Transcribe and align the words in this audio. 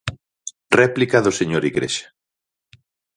Réplica 0.81 1.17
do 1.25 1.35
señor 1.39 1.63
Igrexa. 1.71 2.07